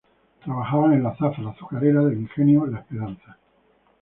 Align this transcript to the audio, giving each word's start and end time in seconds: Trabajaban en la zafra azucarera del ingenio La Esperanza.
Trabajaban 0.43 0.93
en 0.93 1.03
la 1.03 1.15
zafra 1.15 1.51
azucarera 1.51 2.01
del 2.03 2.13
ingenio 2.17 2.65
La 2.65 2.79
Esperanza. 2.79 3.37